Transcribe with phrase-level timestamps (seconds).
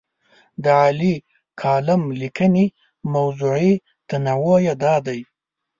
[0.63, 1.15] د عالي
[1.61, 2.65] کالم لیکنې
[3.15, 3.73] موضوعي
[4.09, 5.19] تنوع یې دا دی.